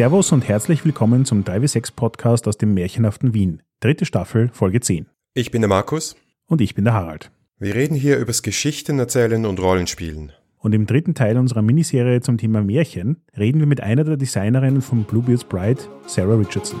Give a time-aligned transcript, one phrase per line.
[0.00, 3.62] Servus und herzlich willkommen zum 3W6 Podcast aus dem märchenhaften Wien.
[3.80, 5.04] Dritte Staffel, Folge 10.
[5.34, 6.16] Ich bin der Markus.
[6.46, 7.30] Und ich bin der Harald.
[7.58, 10.32] Wir reden hier übers Geschichten erzählen und Rollenspielen.
[10.56, 14.80] Und im dritten Teil unserer Miniserie zum Thema Märchen reden wir mit einer der Designerinnen
[14.80, 16.80] von Bluebeard's Bride, Sarah Richardson.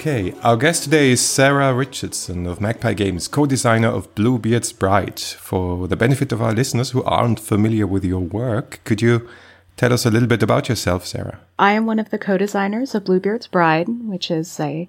[0.00, 5.20] Okay, our guest today is Sarah Richardson of Magpie Games, co designer of Bluebeard's Bride.
[5.20, 9.28] For the benefit of our listeners who aren't familiar with your work, could you
[9.76, 11.40] tell us a little bit about yourself, Sarah?
[11.58, 14.88] I am one of the co designers of Bluebeard's Bride, which is a,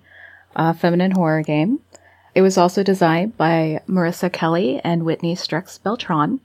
[0.56, 1.82] feminine horror game.
[2.34, 6.40] It was also designed by Marissa Kelly and Whitney Strix Beltran.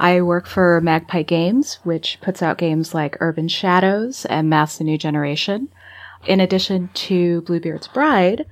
[0.00, 4.84] I work for Magpie Games, which puts out games like Urban Shadows and Masks the
[4.84, 5.68] New Generation
[6.26, 8.46] in addition to Bluebeard's Bride,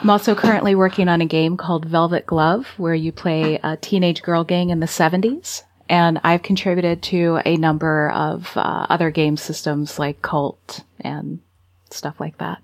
[0.00, 4.22] I'm also currently working on a game called Velvet Glove, where you play a teenage
[4.22, 5.62] girl gang in the 70s.
[5.88, 11.40] And I've contributed to a number of uh, other game systems like Cult and
[11.90, 12.62] stuff like that.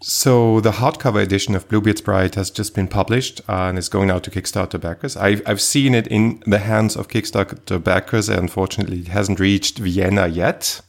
[0.00, 4.10] So the hardcover edition of Bluebeard's Bride has just been published uh, and is going
[4.10, 5.16] out to Kickstarter backers.
[5.16, 8.28] I've, I've seen it in the hands of Kickstarter backers.
[8.28, 10.80] and Unfortunately, it hasn't reached Vienna yet,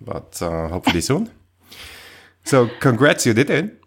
[0.00, 1.30] but uh, hopefully soon.
[2.48, 3.78] So congrats, you did it.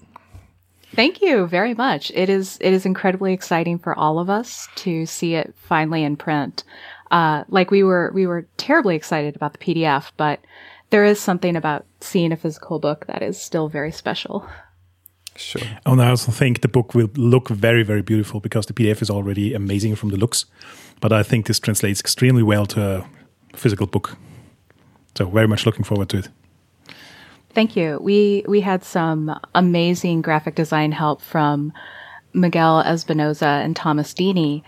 [0.93, 2.11] Thank you very much.
[2.13, 6.15] It is it is incredibly exciting for all of us to see it finally in
[6.15, 6.63] print.
[7.09, 10.41] Uh, like we were we were terribly excited about the PDF, but
[10.91, 14.45] there is something about seeing a physical book that is still very special.
[15.35, 15.67] Sure.
[15.87, 19.09] And I also think the book will look very very beautiful because the PDF is
[19.09, 20.45] already amazing from the looks,
[20.99, 23.07] but I think this translates extremely well to
[23.53, 24.17] a physical book.
[25.17, 26.29] So very much looking forward to it.
[27.53, 27.99] Thank you.
[28.01, 31.73] We we had some amazing graphic design help from
[32.33, 34.63] Miguel Espinoza and Thomas Deeney.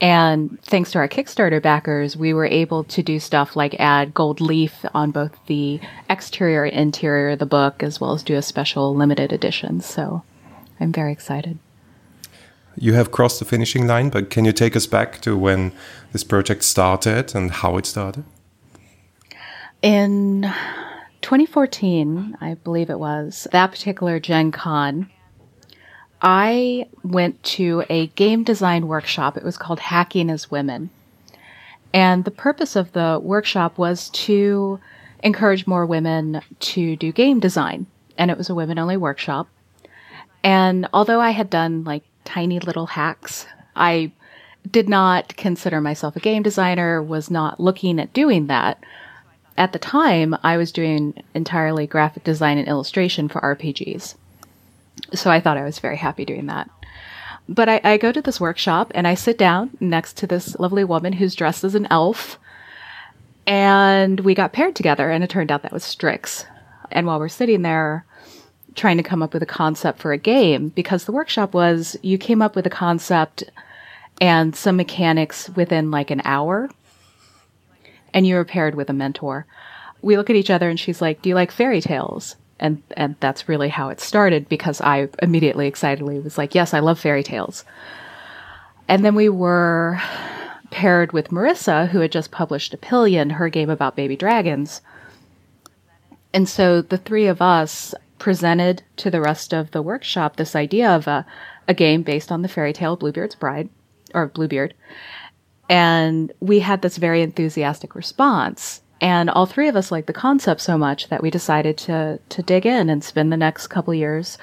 [0.00, 4.40] And thanks to our Kickstarter backers, we were able to do stuff like add gold
[4.40, 5.78] leaf on both the
[6.10, 9.80] exterior and interior of the book, as well as do a special limited edition.
[9.80, 10.24] So
[10.80, 11.58] I'm very excited.
[12.76, 15.72] You have crossed the finishing line, but can you take us back to when
[16.12, 18.24] this project started and how it started?
[19.82, 20.52] In
[21.22, 25.10] 2014, I believe it was, that particular Gen Con,
[26.20, 29.36] I went to a game design workshop.
[29.36, 30.90] It was called Hacking as Women.
[31.94, 34.80] And the purpose of the workshop was to
[35.22, 37.86] encourage more women to do game design.
[38.16, 39.48] And it was a women only workshop.
[40.44, 43.46] And although I had done like tiny little hacks,
[43.76, 44.12] I
[44.70, 48.82] did not consider myself a game designer, was not looking at doing that
[49.56, 54.14] at the time, I was doing entirely graphic design and illustration for RPGs.
[55.14, 56.70] So I thought I was very happy doing that.
[57.48, 60.84] But I, I, go to this workshop and I sit down next to this lovely
[60.84, 62.38] woman who's dressed as an elf.
[63.46, 66.46] And we got paired together, and it turned out that was Strix.
[66.92, 68.04] And while we're sitting there
[68.76, 72.18] trying to come up with a concept for a game, because the workshop was you
[72.18, 73.42] came up with a concept
[74.20, 76.70] and some mechanics within like an hour
[78.14, 79.46] and you were paired with a mentor.
[80.00, 82.36] We look at each other and she's like, Do you like fairy tales?
[82.58, 86.80] And and that's really how it started because I immediately excitedly was like, Yes, I
[86.80, 87.64] love fairy tales.
[88.88, 90.00] And then we were
[90.70, 94.80] paired with Marissa, who had just published Epyllion, her game about baby dragons.
[96.34, 100.90] And so the three of us presented to the rest of the workshop this idea
[100.90, 101.26] of a,
[101.68, 103.68] a game based on the fairy tale Bluebeard's Bride,
[104.14, 104.74] or Bluebeard.
[105.72, 108.82] And we had this very enthusiastic response.
[109.00, 112.42] And all three of us liked the concept so much that we decided to, to
[112.42, 114.36] dig in and spend the next couple years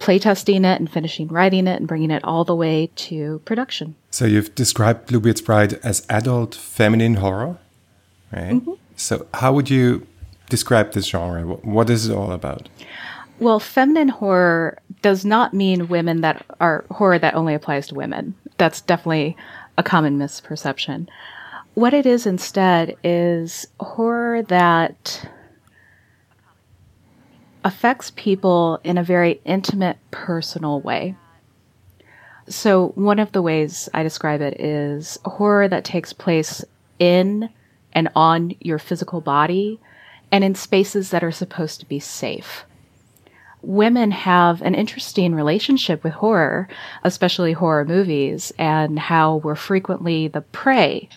[0.00, 3.96] playtesting it and finishing writing it and bringing it all the way to production.
[4.12, 7.58] So you've described Bluebeard's Bride as adult feminine horror,
[8.32, 8.52] right?
[8.52, 8.76] Mm -hmm.
[8.94, 10.06] So how would you
[10.48, 11.42] describe this genre?
[11.62, 12.68] What is it all about?
[13.40, 18.34] Well, feminine horror does not mean women that are horror that only applies to women.
[18.56, 19.36] That's definitely
[19.78, 21.08] a common misperception.
[21.74, 25.30] What it is instead is horror that
[27.64, 31.14] affects people in a very intimate, personal way.
[32.48, 36.64] So, one of the ways I describe it is horror that takes place
[36.98, 37.48] in
[37.92, 39.78] and on your physical body
[40.32, 42.64] and in spaces that are supposed to be safe
[43.62, 46.68] women have an interesting relationship with horror,
[47.04, 51.08] especially horror movies, and how we're frequently the prey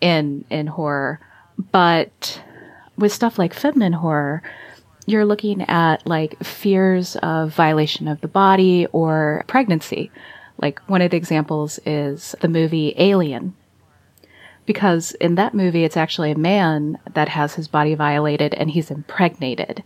[0.00, 1.20] in in horror.
[1.72, 2.42] But
[2.96, 4.42] with stuff like feminine horror,
[5.06, 10.10] you're looking at like fears of violation of the body or pregnancy.
[10.60, 13.54] Like one of the examples is the movie Alien.
[14.66, 18.90] Because in that movie, it's actually a man that has his body violated and he's
[18.90, 19.82] impregnated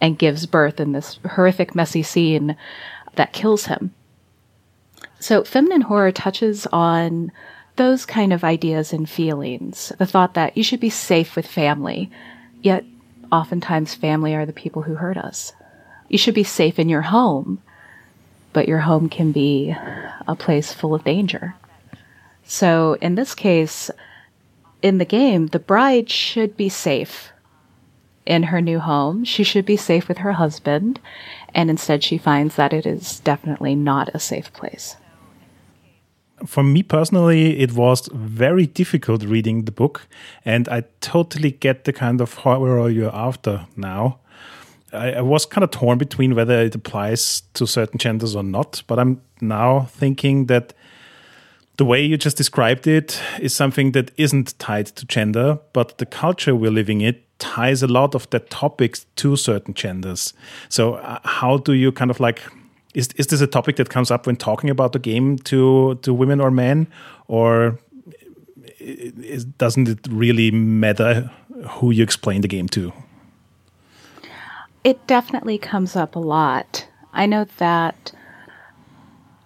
[0.00, 2.56] and gives birth in this horrific, messy scene
[3.14, 3.94] that kills him.
[5.18, 7.32] So, feminine horror touches on
[7.76, 9.92] those kind of ideas and feelings.
[9.98, 12.10] The thought that you should be safe with family,
[12.62, 12.84] yet
[13.30, 15.52] oftentimes family are the people who hurt us.
[16.08, 17.60] You should be safe in your home,
[18.52, 19.74] but your home can be
[20.26, 21.54] a place full of danger.
[22.44, 23.90] So in this case,
[24.82, 27.32] in the game, the bride should be safe
[28.26, 29.24] in her new home.
[29.24, 31.00] She should be safe with her husband,
[31.54, 34.96] and instead she finds that it is definitely not a safe place.
[36.44, 40.06] For me personally, it was very difficult reading the book,
[40.44, 44.18] and I totally get the kind of horror you're after now.
[44.92, 48.82] I, I was kind of torn between whether it applies to certain genders or not,
[48.86, 50.74] but I'm now thinking that
[51.78, 56.06] the way you just described it is something that isn't tied to gender, but the
[56.06, 60.32] culture we're living in ties a lot of the topics to certain genders.
[60.68, 62.40] So, uh, how do you kind of like
[62.94, 66.14] is is this a topic that comes up when talking about the game to to
[66.14, 66.86] women or men,
[67.28, 67.78] or
[68.78, 71.30] is, doesn't it really matter
[71.68, 72.92] who you explain the game to?
[74.82, 76.86] It definitely comes up a lot.
[77.12, 78.12] I know that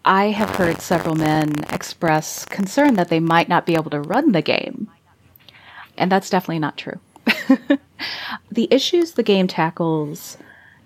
[0.05, 4.33] I have heard several men express concern that they might not be able to run
[4.33, 4.89] the game.
[5.97, 7.01] And that's definitely not true.
[8.51, 10.37] the issues the game tackles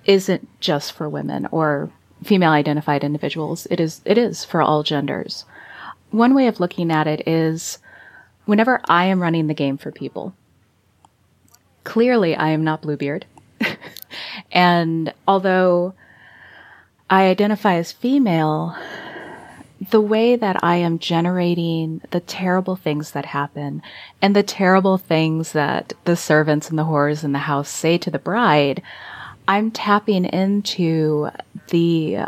[0.05, 1.91] isn't just for women or
[2.23, 3.67] female identified individuals.
[3.71, 5.45] It is it is for all genders.
[6.11, 7.79] One way of looking at it is
[8.45, 10.35] whenever I am running the game for people,
[11.83, 13.27] clearly I am not Bluebeard.
[14.53, 15.95] And although
[17.11, 18.77] I identify as female,
[19.91, 23.83] the way that I am generating the terrible things that happen
[24.23, 28.11] and the terrible things that the servants and the whores in the house say to
[28.11, 28.83] the bride,
[29.47, 31.31] I'm tapping into
[31.69, 32.19] the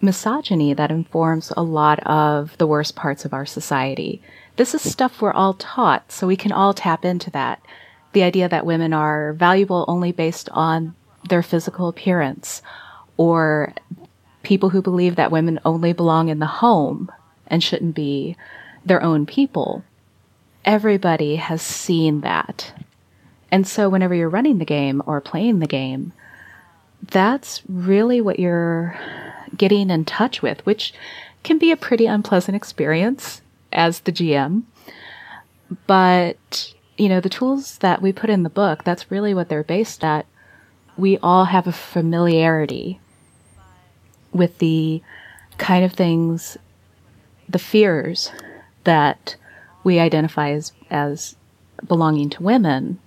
[0.00, 4.22] misogyny that informs a lot of the worst parts of our society.
[4.56, 7.60] This is stuff we're all taught, so we can all tap into that.
[8.12, 10.94] The idea that women are valuable only based on
[11.28, 12.62] their physical appearance
[13.16, 13.74] or
[14.46, 17.10] people who believe that women only belong in the home
[17.48, 18.36] and shouldn't be
[18.84, 19.82] their own people.
[20.64, 22.72] Everybody has seen that.
[23.50, 26.12] And so whenever you're running the game or playing the game,
[27.02, 28.96] that's really what you're
[29.56, 30.94] getting in touch with, which
[31.42, 34.62] can be a pretty unpleasant experience as the GM.
[35.88, 39.64] But, you know, the tools that we put in the book, that's really what they're
[39.64, 40.24] based at
[40.96, 43.00] we all have a familiarity
[44.36, 45.02] with the
[45.58, 46.56] kind of things,
[47.48, 48.30] the fears
[48.84, 49.36] that
[49.84, 51.36] we identify as, as
[51.86, 52.98] belonging to women.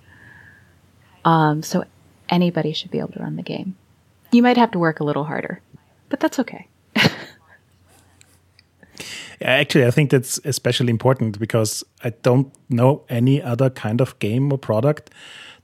[1.24, 1.84] Um, so
[2.28, 3.76] anybody should be able to run the game.
[4.32, 5.60] You might have to work a little harder,
[6.08, 6.66] but that's okay.
[9.42, 14.52] Actually, I think that's especially important because I don't know any other kind of game
[14.52, 15.10] or product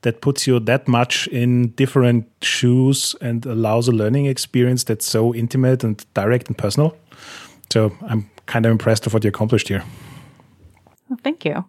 [0.02, 5.34] that puts you that much in different shoes and allows a learning experience that's so
[5.34, 6.96] intimate and direct and personal.
[7.72, 9.82] So I'm kind of impressed of what you accomplished here.
[11.08, 11.64] Well, thank you.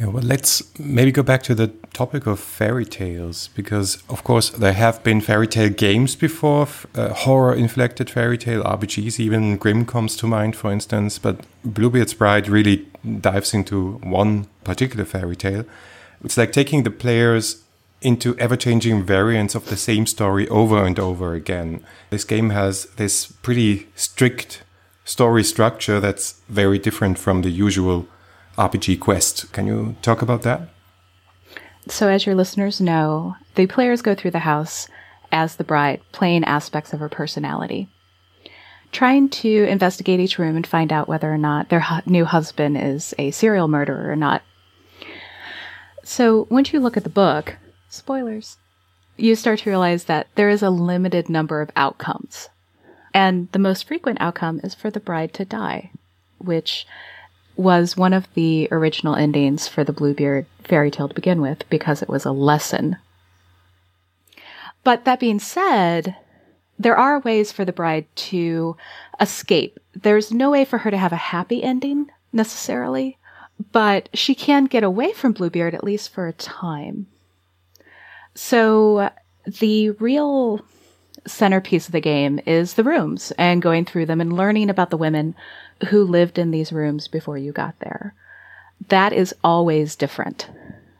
[0.00, 4.48] Yeah, well, let's maybe go back to the topic of fairy tales because, of course,
[4.48, 9.84] there have been fairy tale games before, uh, horror inflected fairy tale RPGs, even Grimm
[9.84, 11.18] comes to mind, for instance.
[11.18, 12.86] But Bluebeard's Bride really
[13.20, 15.66] dives into one particular fairy tale.
[16.24, 17.62] It's like taking the players
[18.02, 21.84] into ever changing variants of the same story over and over again.
[22.10, 24.62] This game has this pretty strict
[25.04, 28.06] story structure that's very different from the usual
[28.56, 29.52] RPG quest.
[29.52, 30.68] Can you talk about that?
[31.88, 34.88] So, as your listeners know, the players go through the house
[35.32, 37.88] as the bride, playing aspects of her personality,
[38.92, 42.76] trying to investigate each room and find out whether or not their hu- new husband
[42.76, 44.42] is a serial murderer or not.
[46.02, 47.56] So once you look at the book,
[47.88, 48.58] spoilers,
[49.16, 52.48] you start to realize that there is a limited number of outcomes.
[53.12, 55.90] And the most frequent outcome is for the bride to die,
[56.38, 56.86] which
[57.56, 62.02] was one of the original endings for the Bluebeard fairy tale to begin with because
[62.02, 62.96] it was a lesson.
[64.82, 66.16] But that being said,
[66.78, 68.76] there are ways for the bride to
[69.20, 69.78] escape.
[69.94, 73.18] There's no way for her to have a happy ending necessarily,
[73.72, 77.06] but she can get away from Bluebeard at least for a time.
[78.34, 79.10] So uh,
[79.46, 80.64] the real
[81.26, 84.96] centerpiece of the game is the rooms and going through them and learning about the
[84.96, 85.34] women
[85.88, 88.14] who lived in these rooms before you got there.
[88.88, 90.48] That is always different.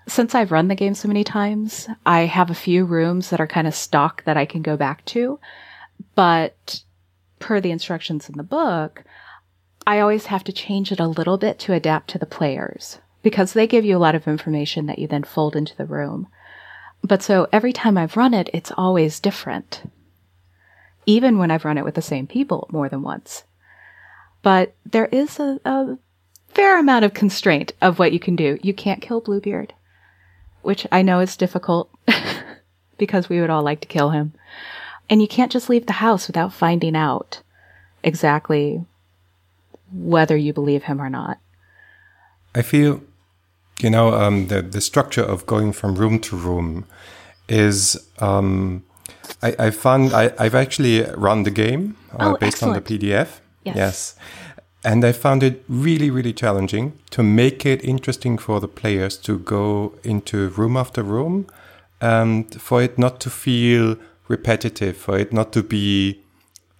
[0.06, 3.46] Since I've run the game so many times, I have a few rooms that are
[3.46, 5.38] kind of stock that I can go back to.
[6.14, 6.82] But
[7.38, 9.04] per the instructions in the book,
[9.87, 13.52] I always have to change it a little bit to adapt to the players because
[13.52, 16.28] they give you a lot of information that you then fold into the room.
[17.02, 19.82] But so every time I've run it, it's always different.
[21.06, 23.44] Even when I've run it with the same people more than once.
[24.42, 25.99] But there is a, a
[26.49, 28.58] fair amount of constraint of what you can do.
[28.62, 29.75] You can't kill Bluebeard,
[30.62, 31.90] which I know is difficult
[32.99, 34.32] because we would all like to kill him.
[35.08, 37.42] And you can't just leave the house without finding out
[38.02, 38.84] exactly
[39.92, 41.38] whether you believe him or not.
[42.54, 43.02] I feel,
[43.80, 46.87] you know, um, the the structure of going from room to room
[47.49, 48.09] is.
[48.18, 48.85] Um,
[49.42, 52.76] I, I found I, have actually run the game uh, oh, based excellent.
[52.76, 53.40] on the PDF.
[53.64, 53.76] Yes.
[53.76, 54.16] yes.
[54.85, 59.38] And I found it really, really challenging to make it interesting for the players to
[59.38, 61.47] go into room after room
[62.00, 63.97] and for it not to feel
[64.28, 66.23] repetitive, for it not to be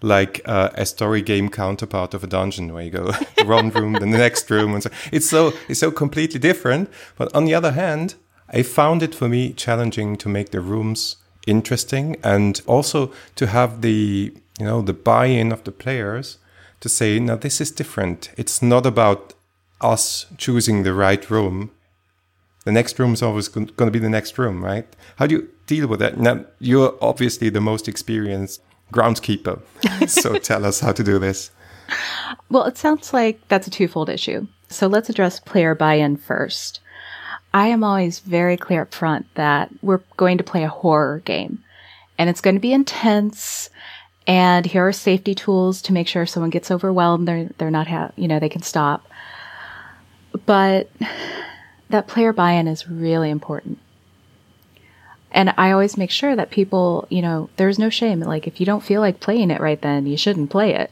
[0.03, 3.13] like uh, a story game counterpart of a dungeon where you go
[3.45, 6.91] one room, then the next room, and so it's so it's so completely different.
[7.17, 8.15] But on the other hand,
[8.49, 11.17] I found it for me challenging to make the rooms
[11.47, 16.39] interesting and also to have the you know the buy-in of the players
[16.81, 18.31] to say now this is different.
[18.37, 19.35] It's not about
[19.81, 21.71] us choosing the right room.
[22.65, 24.87] The next room is always going to be the next room, right?
[25.17, 26.19] How do you deal with that?
[26.19, 28.61] Now you're obviously the most experienced
[28.93, 29.61] groundskeeper.
[30.09, 31.51] so tell us how to do this.
[32.51, 34.47] Well, it sounds like that's a twofold issue.
[34.69, 36.81] So let's address player buy in first.
[37.53, 41.63] I am always very clear up front that we're going to play a horror game
[42.21, 43.71] and it's going to be intense.
[44.27, 47.89] And here are safety tools to make sure if someone gets overwhelmed, they're, they're not,
[47.89, 49.09] ha- you know, they can stop.
[50.47, 50.91] But
[51.89, 53.79] that player buy in is really important.
[55.33, 58.21] And I always make sure that people, you know, there's no shame.
[58.21, 60.91] Like, if you don't feel like playing it right then, you shouldn't play it.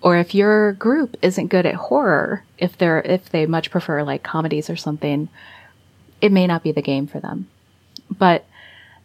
[0.00, 4.22] Or if your group isn't good at horror, if they're, if they much prefer like
[4.22, 5.28] comedies or something,
[6.20, 7.48] it may not be the game for them.
[8.10, 8.46] But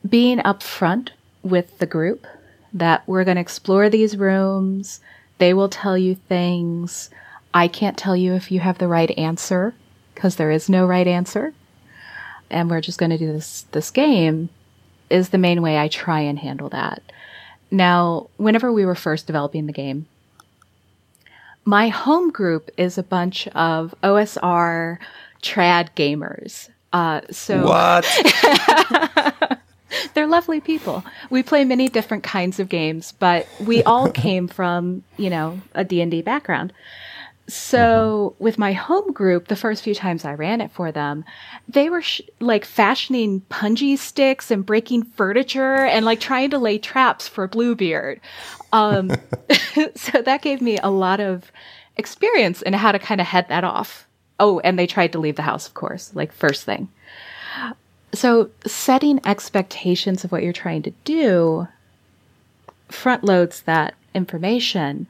[0.07, 1.09] being upfront
[1.41, 2.27] with the group
[2.73, 4.99] that we're going to explore these rooms,
[5.37, 7.09] they will tell you things.
[7.53, 9.73] I can't tell you if you have the right answer
[10.13, 11.53] because there is no right answer.
[12.49, 14.49] And we're just going to do this, this game
[15.13, 17.03] is the main way I try and handle that.
[17.69, 20.07] Now, whenever we were first developing the game,
[21.65, 24.97] my home group is a bunch of OSR
[25.41, 26.69] trad gamers.
[26.91, 28.05] Uh, so what?
[30.13, 31.03] they're lovely people.
[31.29, 35.83] We play many different kinds of games, but we all came from you know a
[35.83, 36.73] D and D background.
[37.47, 38.43] So mm-hmm.
[38.43, 41.25] with my home group, the first few times I ran it for them,
[41.67, 46.77] they were sh- like fashioning punji sticks and breaking furniture and like trying to lay
[46.77, 48.21] traps for Bluebeard.
[48.71, 49.11] Um,
[49.95, 51.51] so that gave me a lot of
[51.97, 54.07] experience in how to kind of head that off.
[54.39, 56.89] Oh, and they tried to leave the house, of course, like first thing.
[58.13, 61.67] So setting expectations of what you're trying to do
[62.89, 65.07] front loads that information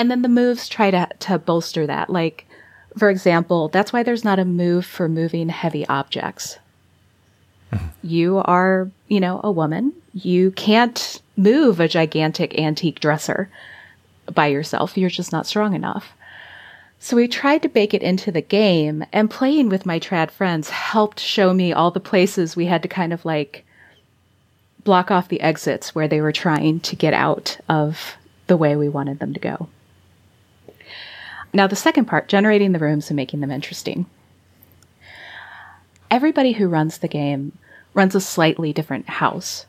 [0.00, 2.08] and then the moves try to, to bolster that.
[2.08, 2.46] Like,
[2.96, 6.58] for example, that's why there's not a move for moving heavy objects.
[7.70, 7.86] Mm-hmm.
[8.02, 9.92] You are, you know, a woman.
[10.14, 13.50] You can't move a gigantic antique dresser
[14.32, 14.96] by yourself.
[14.96, 16.14] You're just not strong enough.
[16.98, 20.70] So we tried to bake it into the game, and playing with my trad friends
[20.70, 23.66] helped show me all the places we had to kind of like
[24.82, 28.16] block off the exits where they were trying to get out of
[28.46, 29.68] the way we wanted them to go.
[31.52, 34.06] Now, the second part, generating the rooms and making them interesting.
[36.10, 37.52] Everybody who runs the game
[37.94, 39.66] runs a slightly different house.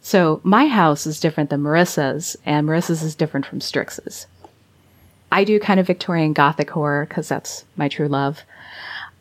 [0.00, 4.26] So my house is different than Marissa's, and Marissa's is different from Strix's.
[5.32, 8.42] I do kind of Victorian Gothic horror because that's my true love.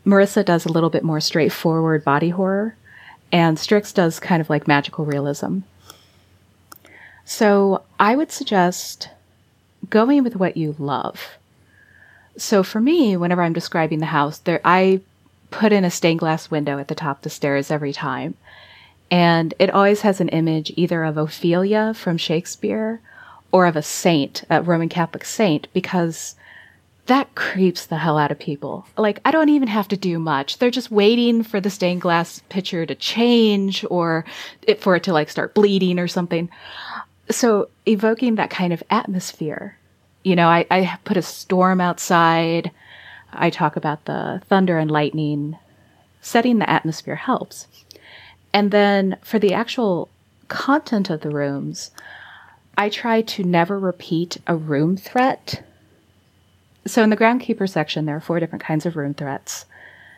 [0.05, 2.75] Marissa does a little bit more straightforward body horror,
[3.31, 5.59] and Strix does kind of like magical realism.
[7.25, 9.09] So I would suggest
[9.89, 11.37] going with what you love.
[12.37, 15.01] So for me, whenever I'm describing the house, there I
[15.51, 18.35] put in a stained glass window at the top of the stairs every time.
[19.11, 23.01] And it always has an image either of Ophelia from Shakespeare
[23.51, 26.35] or of a saint, a Roman Catholic saint, because
[27.05, 28.87] that creeps the hell out of people.
[28.97, 30.57] Like, I don't even have to do much.
[30.57, 34.25] They're just waiting for the stained glass picture to change or
[34.63, 36.49] it, for it to like start bleeding or something.
[37.29, 39.77] So evoking that kind of atmosphere,
[40.23, 42.71] you know, I, I put a storm outside.
[43.31, 45.57] I talk about the thunder and lightning.
[46.21, 47.67] Setting the atmosphere helps.
[48.53, 50.09] And then for the actual
[50.47, 51.91] content of the rooms,
[52.77, 55.63] I try to never repeat a room threat
[56.85, 59.65] so in the groundskeeper section, there are four different kinds of room threats.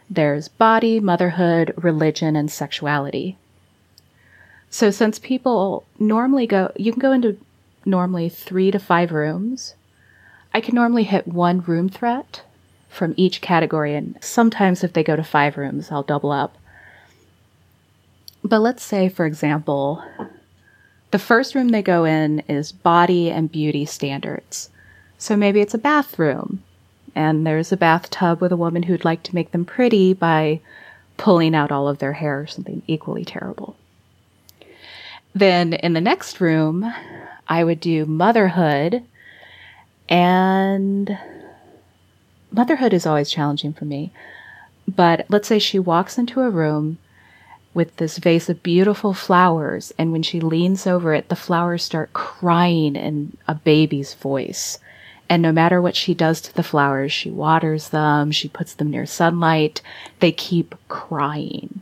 [0.09, 3.37] There's body, motherhood, religion, and sexuality.
[4.69, 7.37] So since people normally go, you can go into
[7.85, 9.75] normally three to five rooms.
[10.55, 12.41] I can normally hit one room threat
[12.87, 16.57] from each category, and sometimes if they go to five rooms, I'll double up.
[18.41, 20.01] But let's say, for example,
[21.11, 24.69] the first room they go in is body and beauty standards.
[25.17, 26.63] So maybe it's a bathroom,
[27.13, 30.61] and there's a bathtub with a woman who'd like to make them pretty by
[31.17, 33.75] pulling out all of their hair or something equally terrible.
[35.33, 36.93] Then in the next room,
[37.45, 39.03] I would do motherhood,
[40.09, 41.17] and
[42.51, 44.11] motherhood is always challenging for me.
[44.87, 46.97] But let's say she walks into a room
[47.73, 52.13] with this vase of beautiful flowers, and when she leans over it, the flowers start
[52.13, 54.79] crying in a baby's voice.
[55.27, 58.91] And no matter what she does to the flowers, she waters them, she puts them
[58.91, 59.81] near sunlight,
[60.19, 61.81] they keep crying.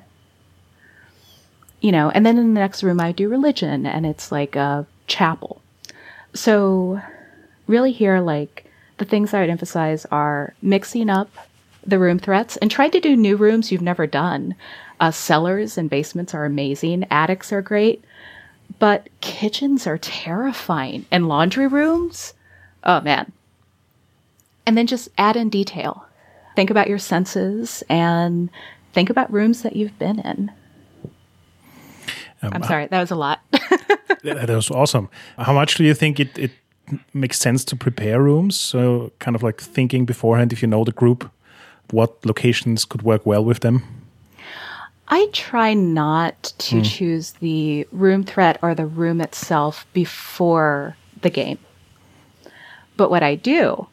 [1.79, 4.87] You know, and then in the next room, I do religion, and it's like a
[5.05, 5.61] chapel.
[6.33, 7.01] So,
[7.67, 8.65] really, here, like,
[8.97, 11.29] the things I would emphasize are mixing up
[11.85, 14.55] the room threats and try to do new rooms you've never done.
[14.99, 18.03] Uh, cellars and basements are amazing, attics are great,
[18.79, 22.33] but kitchens are terrifying, and laundry rooms
[22.83, 23.31] Oh man.
[24.65, 26.05] And then just add in detail.
[26.55, 28.49] Think about your senses and
[28.93, 30.51] think about rooms that you've been in.
[32.41, 33.39] Um, I'm sorry, that was a lot.
[34.23, 35.09] that was awesome.
[35.37, 36.51] How much do you think it, it
[37.13, 38.57] makes sense to prepare rooms?
[38.59, 41.29] So, kind of like thinking beforehand, if you know the group,
[41.91, 43.83] what locations could work well with them?
[45.07, 46.85] I try not to mm.
[46.85, 51.59] choose the room threat or the room itself before the game.
[52.95, 53.87] But what I do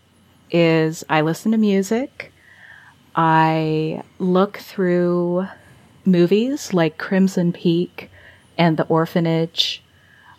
[0.50, 2.32] is I listen to music.
[3.14, 5.46] I look through
[6.04, 8.10] movies like Crimson Peak
[8.56, 9.82] and The Orphanage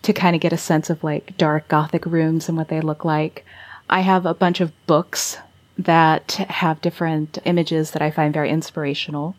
[0.03, 3.05] to kind of get a sense of like dark gothic rooms and what they look
[3.05, 3.45] like.
[3.89, 5.37] I have a bunch of books
[5.77, 9.35] that have different images that I find very inspirational.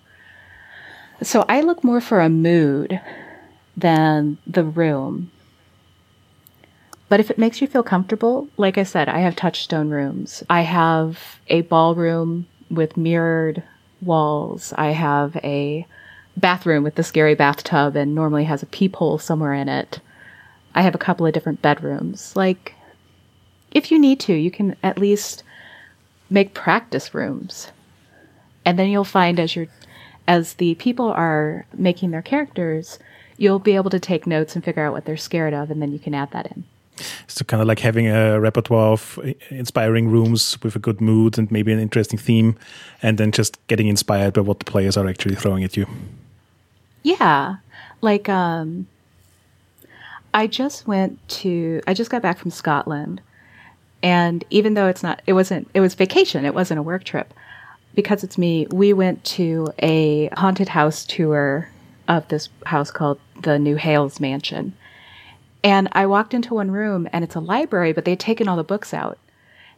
[1.22, 3.00] So I look more for a mood
[3.76, 5.30] than the room.
[7.08, 10.42] But if it makes you feel comfortable, like I said, I have touchstone rooms.
[10.48, 13.62] I have a ballroom with mirrored
[14.00, 14.72] walls.
[14.76, 15.86] I have a
[16.36, 20.00] bathroom with the scary bathtub and normally has a peephole somewhere in it.
[20.74, 22.34] I have a couple of different bedrooms.
[22.34, 22.74] Like,
[23.70, 25.42] if you need to, you can at least
[26.30, 27.70] make practice rooms.
[28.64, 29.68] And then you'll find as you're,
[30.26, 32.98] as the people are making their characters,
[33.36, 35.92] you'll be able to take notes and figure out what they're scared of, and then
[35.92, 36.64] you can add that in.
[37.26, 39.18] So kind of like having a repertoire of
[39.50, 42.56] inspiring rooms with a good mood and maybe an interesting theme,
[43.02, 45.86] and then just getting inspired by what the players are actually throwing at you.
[47.02, 47.56] Yeah,
[48.00, 48.86] like um,
[50.34, 53.20] I just went to I just got back from Scotland,
[54.02, 57.32] and even though it's not it wasn't it was vacation it wasn't a work trip
[57.94, 61.68] because it's me we went to a haunted house tour
[62.08, 64.74] of this house called the Newhailes Mansion
[65.64, 68.64] and I walked into one room and it's a library, but they'd taken all the
[68.64, 69.18] books out.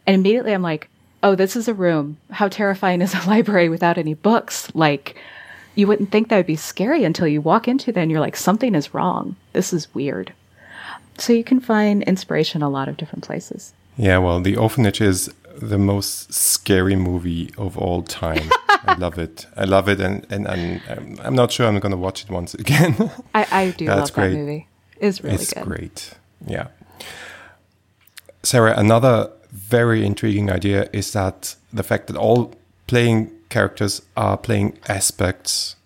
[0.06, 0.88] And immediately I'm like,
[1.22, 2.18] oh, this is a room.
[2.30, 4.74] How terrifying is a library without any books?
[4.74, 5.16] Like,
[5.74, 8.36] you wouldn't think that would be scary until you walk into there and you're like,
[8.36, 9.36] something is wrong.
[9.52, 10.32] This is weird.
[11.18, 13.72] So you can find inspiration a lot of different places.
[13.96, 18.50] Yeah, well, The Orphanage is the most scary movie of all time.
[18.86, 19.46] I love it.
[19.56, 22.30] I love it, and and, and um, I'm not sure I'm going to watch it
[22.30, 23.10] once again.
[23.34, 24.30] I, I do That's love great.
[24.30, 24.66] that movie
[25.00, 25.64] It's really it's good.
[25.64, 26.14] great.
[26.46, 26.66] Yeah.
[28.42, 32.52] Sarah, another very intriguing idea is that the fact that all
[32.86, 35.76] playing characters are playing aspects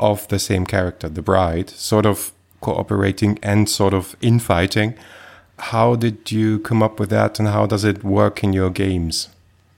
[0.00, 2.32] of the same character, the bride, sort of
[2.64, 4.94] cooperating and sort of infighting.
[5.70, 9.28] How did you come up with that and how does it work in your games?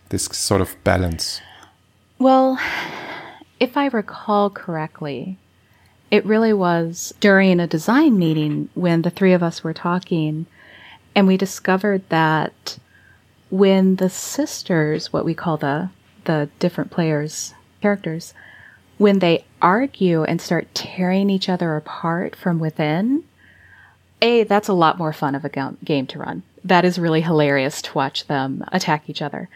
[0.09, 1.41] This sort of balance?
[2.19, 2.59] Well,
[3.59, 5.37] if I recall correctly,
[6.11, 10.47] it really was during a design meeting when the three of us were talking
[11.15, 12.79] and we discovered that
[13.51, 15.91] when the sisters, what we call the
[16.25, 18.35] the different players characters,
[18.99, 23.25] when they argue and start tearing each other apart from within,
[24.23, 26.43] a that's a lot more fun of a game to run.
[26.65, 29.49] That is really hilarious to watch them attack each other.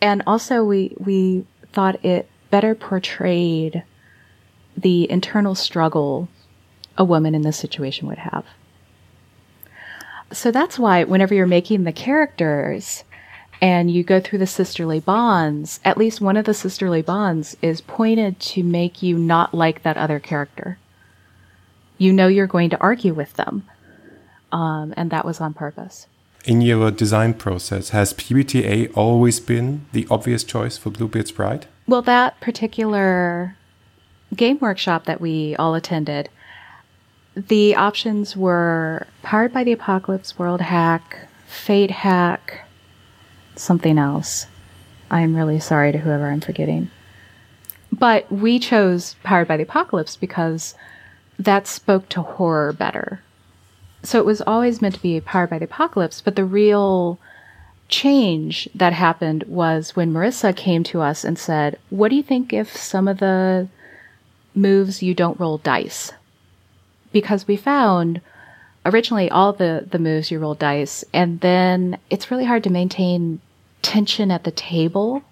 [0.00, 3.82] And also we we thought it better portrayed
[4.76, 6.28] the internal struggle
[6.98, 8.44] a woman in this situation would have.
[10.32, 13.04] So that's why whenever you're making the characters
[13.60, 17.80] and you go through the sisterly bonds, at least one of the sisterly bonds is
[17.80, 20.78] pointed to make you not like that other character.
[21.98, 23.64] You know you're going to argue with them.
[24.52, 26.06] Um, and that was on purpose.
[26.44, 31.66] In your design process, has PBTA always been the obvious choice for Bluebeard's Bride?
[31.88, 33.56] Well, that particular
[34.34, 36.28] game workshop that we all attended,
[37.34, 42.65] the options were Powered by the Apocalypse World Hack, Fate Hack,
[43.56, 44.46] something else.
[45.10, 46.90] I'm really sorry to whoever I'm forgetting.
[47.92, 50.74] But we chose Powered by the Apocalypse because
[51.38, 53.20] that spoke to horror better.
[54.02, 57.18] So it was always meant to be Powered by the Apocalypse, but the real
[57.88, 62.52] change that happened was when Marissa came to us and said, What do you think
[62.52, 63.68] if some of the
[64.54, 66.12] moves you don't roll dice?
[67.12, 68.20] Because we found
[68.84, 73.40] originally all the, the moves you roll dice, and then it's really hard to maintain
[73.86, 75.22] tension at the table.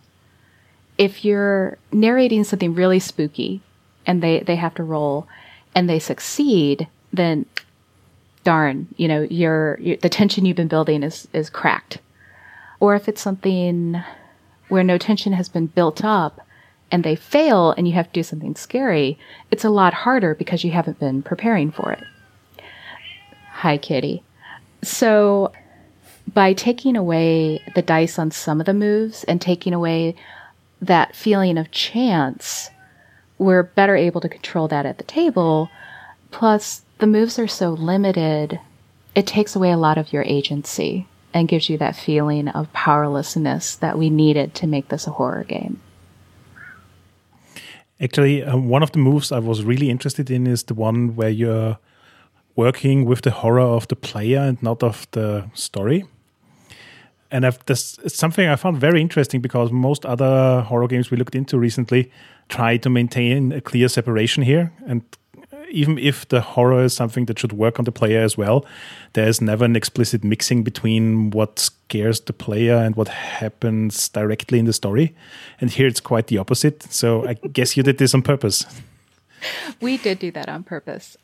[0.96, 3.60] If you're narrating something really spooky
[4.06, 5.26] and they, they have to roll
[5.74, 7.46] and they succeed, then
[8.44, 11.98] darn, you know, your, your the tension you've been building is, is cracked.
[12.78, 14.00] Or if it's something
[14.68, 16.40] where no tension has been built up
[16.92, 19.18] and they fail and you have to do something scary,
[19.50, 22.04] it's a lot harder because you haven't been preparing for it.
[23.50, 24.22] Hi, Kitty.
[24.82, 25.50] So
[26.32, 30.16] by taking away the dice on some of the moves and taking away
[30.80, 32.70] that feeling of chance,
[33.38, 35.68] we're better able to control that at the table.
[36.30, 38.58] Plus, the moves are so limited,
[39.14, 43.76] it takes away a lot of your agency and gives you that feeling of powerlessness
[43.76, 45.80] that we needed to make this a horror game.
[48.00, 51.28] Actually, um, one of the moves I was really interested in is the one where
[51.28, 51.78] you're
[52.56, 56.04] working with the horror of the player and not of the story
[57.34, 61.16] and I've, this it's something I found very interesting because most other horror games we
[61.16, 62.12] looked into recently
[62.48, 64.72] try to maintain a clear separation here.
[64.86, 65.02] And
[65.68, 68.64] even if the horror is something that should work on the player as well,
[69.14, 74.66] there's never an explicit mixing between what scares the player and what happens directly in
[74.66, 75.12] the story.
[75.60, 76.84] And here it's quite the opposite.
[76.84, 78.64] So I guess you did this on purpose.
[79.82, 81.18] We did do that on purpose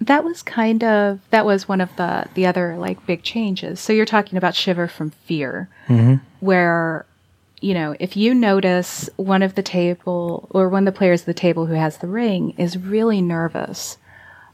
[0.00, 3.80] that was kind of that was one of the the other like big changes.
[3.80, 6.14] So you're talking about Shiver from Fear, mm-hmm.
[6.40, 7.04] where
[7.60, 11.26] you know if you notice one of the table or one of the players of
[11.26, 13.98] the table who has the ring is really nervous.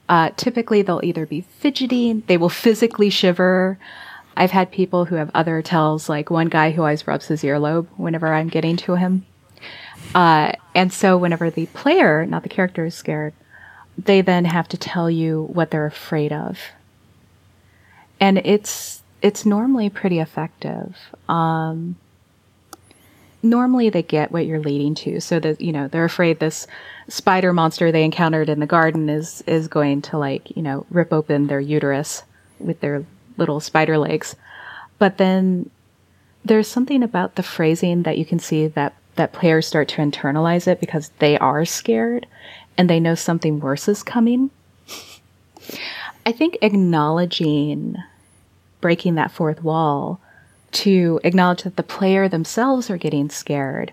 [0.08, 3.78] Uh, typically, they'll either be fidgeting, they will physically shiver.
[4.38, 7.86] I've had people who have other tells, like one guy who always rubs his earlobe
[7.96, 9.24] whenever I'm getting to him.
[10.14, 13.32] Uh, and so, whenever the player, not the character, is scared,
[13.98, 16.58] they then have to tell you what they're afraid of.
[18.20, 20.96] And it's it's normally pretty effective.
[21.28, 21.96] Um,
[23.42, 25.20] normally they get what you're leading to.
[25.20, 26.66] So that you know they're afraid this
[27.08, 31.12] spider monster they encountered in the garden is is going to like you know rip
[31.12, 32.22] open their uterus
[32.58, 33.04] with their
[33.36, 34.36] little spider legs.
[34.98, 35.70] But then
[36.44, 40.68] there's something about the phrasing that you can see that that players start to internalize
[40.68, 42.26] it because they are scared
[42.78, 44.50] and they know something worse is coming.
[46.24, 47.96] I think acknowledging
[48.80, 50.20] breaking that fourth wall
[50.72, 53.92] to acknowledge that the player themselves are getting scared.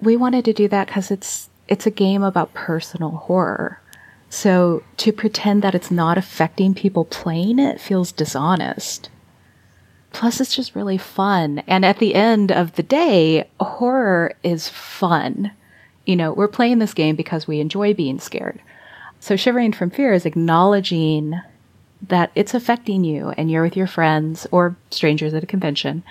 [0.00, 3.80] We wanted to do that because it's it's a game about personal horror.
[4.28, 9.10] So to pretend that it's not affecting people playing it feels dishonest.
[10.12, 11.62] Plus, it's just really fun.
[11.66, 15.52] And at the end of the day, horror is fun
[16.06, 18.60] you know, we're playing this game because we enjoy being scared.
[19.20, 21.40] So shivering from fear is acknowledging
[22.08, 26.02] that it's affecting you and you're with your friends or strangers at a convention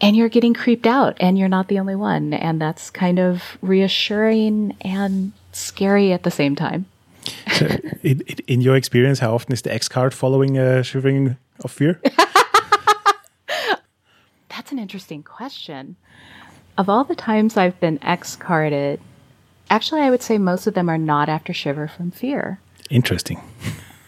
[0.00, 2.32] and you're getting creeped out and you're not the only one.
[2.34, 6.86] And that's kind of reassuring and scary at the same time.
[7.52, 7.66] so
[8.02, 12.00] in, in, your experience, how often is the X card following a shivering of fear?
[14.48, 15.96] that's an interesting question
[16.76, 19.00] of all the times I've been X carded,
[19.70, 22.60] actually, I would say most of them are not after Shiver from Fear.
[22.90, 23.40] Interesting.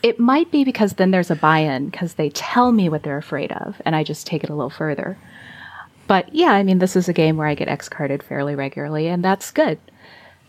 [0.02, 3.18] It might be because then there's a buy in because they tell me what they're
[3.18, 5.16] afraid of, and I just take it a little further.
[6.06, 9.08] But yeah, I mean, this is a game where I get X carded fairly regularly,
[9.08, 9.78] and that's good.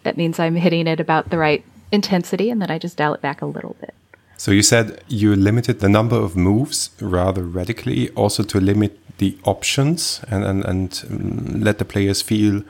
[0.04, 3.22] That means I'm hitting it about the right intensity, and then I just dial it
[3.22, 3.96] back a little bit.
[4.38, 9.38] So you said you limited the number of moves rather radically, also to limit the
[9.44, 12.64] options and and, and mm, let the players feel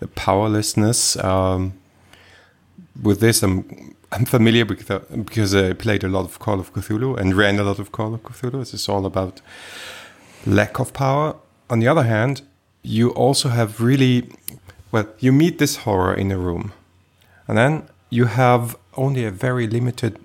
[0.00, 1.16] the powerlessness.
[1.16, 1.72] Um,
[3.02, 7.18] with this, I'm I'm familiar because because I played a lot of Call of Cthulhu
[7.18, 8.60] and ran a lot of Call of Cthulhu.
[8.60, 9.40] This is all about
[10.46, 11.34] lack of power.
[11.68, 12.42] On the other hand,
[12.82, 14.30] you also have really
[14.92, 16.72] well, you meet this horror in a room,
[17.48, 20.18] and then you have only a very limited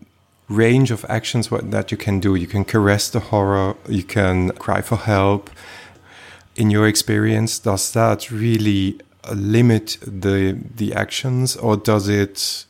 [0.50, 2.36] range of actions that you can do.
[2.36, 5.50] You can caress the horror, you can cry for help.
[6.56, 9.00] In your experience, does that really
[9.34, 12.66] limit the the actions, or does it,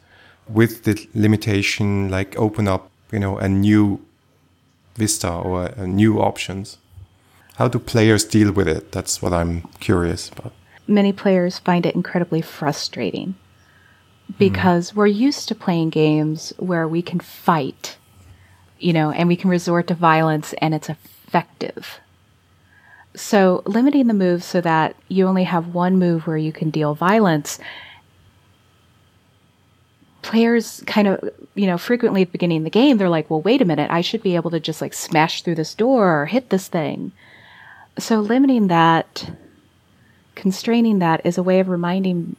[0.48, 4.00] with the limitation, like open up, you know, a new
[4.96, 6.78] vista or a, new options?
[7.56, 8.92] How do players deal with it?
[8.92, 10.54] That's what I'm curious about.
[10.88, 13.36] Many players find it incredibly frustrating
[14.38, 14.96] because mm.
[14.96, 17.98] we're used to playing games where we can fight,
[18.80, 22.00] you know, and we can resort to violence and it's effective.
[23.16, 26.96] So limiting the moves so that you only have one move where you can deal
[26.96, 27.60] violence.
[30.24, 33.42] Players kind of, you know, frequently at the beginning of the game, they're like, well,
[33.42, 36.26] wait a minute, I should be able to just like smash through this door or
[36.26, 37.12] hit this thing.
[38.00, 39.32] So limiting that,
[40.34, 42.36] constraining that is a way of reminding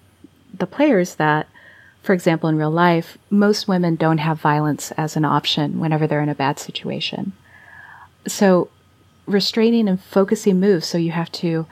[0.52, 1.46] the players that
[2.04, 6.22] for example, in real life, most women don't have violence as an option whenever they're
[6.22, 7.32] in a bad situation.
[8.26, 8.68] So,
[9.26, 11.66] restraining and focusing moves, so you have to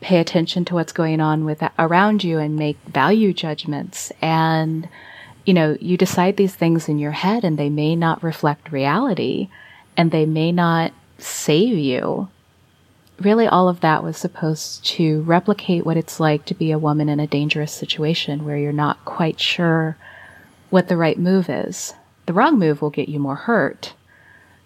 [0.00, 4.88] pay attention to what's going on with around you and make value judgments and
[5.46, 9.48] you know you decide these things in your head and they may not reflect reality
[9.96, 12.28] and they may not save you
[13.24, 17.08] really all of that was supposed to replicate what it's like to be a woman
[17.08, 19.96] in a dangerous situation where you're not quite sure
[20.70, 21.94] what the right move is.
[22.26, 23.94] The wrong move will get you more hurt.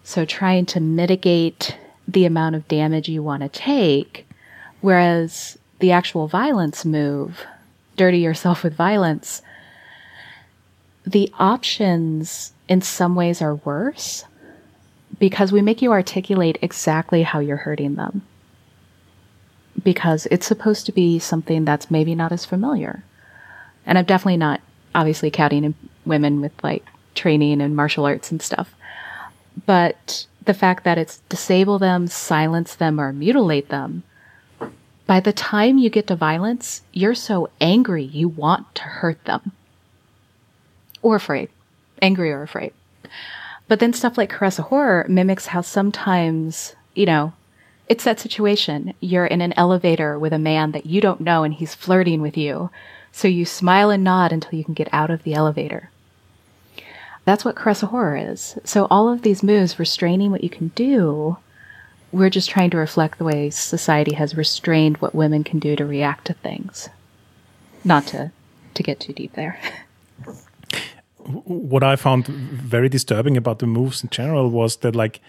[0.03, 4.27] So trying to mitigate the amount of damage you want to take,
[4.81, 7.45] whereas the actual violence move,
[7.97, 9.41] dirty yourself with violence,
[11.05, 14.23] the options in some ways are worse
[15.19, 18.21] because we make you articulate exactly how you're hurting them
[19.83, 23.03] because it's supposed to be something that's maybe not as familiar.
[23.85, 24.61] And I'm definitely not
[24.95, 26.85] obviously counting women with like
[27.15, 28.73] training and martial arts and stuff.
[29.65, 34.03] But the fact that it's disable them, silence them, or mutilate them,
[35.05, 39.53] by the time you get to violence, you're so angry you want to hurt them.
[41.01, 41.49] Or afraid.
[42.01, 42.73] Angry or afraid.
[43.67, 47.33] But then stuff like Caress a Horror mimics how sometimes, you know,
[47.87, 48.93] it's that situation.
[48.99, 52.37] You're in an elevator with a man that you don't know and he's flirting with
[52.37, 52.69] you.
[53.11, 55.89] So you smile and nod until you can get out of the elevator.
[57.25, 58.57] That's what Caress a Horror is.
[58.63, 61.37] So all of these moves restraining what you can do,
[62.11, 65.85] we're just trying to reflect the way society has restrained what women can do to
[65.85, 66.89] react to things.
[67.83, 68.31] Not to
[68.75, 69.59] to get too deep there.
[71.25, 75.19] what I found very disturbing about the moves in general was that like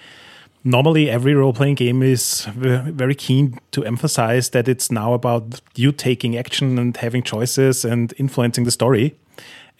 [0.69, 5.93] normally every role playing game is very keen to emphasize that it's now about you
[5.93, 9.17] taking action and having choices and influencing the story.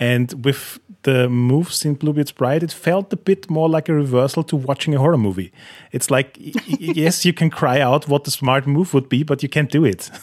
[0.01, 4.43] And with the moves in Bluebeard's Bride, it felt a bit more like a reversal
[4.45, 5.53] to watching a horror movie.
[5.93, 9.49] It's like, yes, you can cry out what the smart move would be, but you
[9.49, 10.11] can't do it.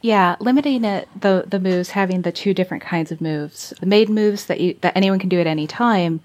[0.00, 4.10] Yeah, limiting it the the moves, having the two different kinds of moves, the made
[4.10, 6.20] moves that you that anyone can do at any time,